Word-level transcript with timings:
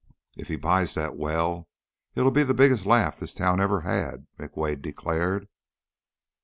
"If 0.35 0.47
he 0.47 0.55
buys 0.55 0.95
that 0.95 1.15
well 1.15 1.69
it'll 2.15 2.31
be 2.31 2.41
the 2.41 2.55
biggest 2.55 2.87
laugh 2.87 3.19
this 3.19 3.35
town 3.35 3.61
ever 3.61 3.81
had," 3.81 4.25
McWade 4.39 4.81
declared. 4.81 5.47